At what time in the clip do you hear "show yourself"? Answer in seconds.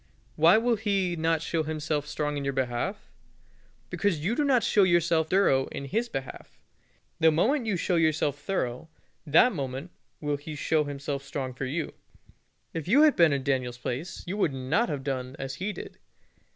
4.63-5.29, 7.77-8.39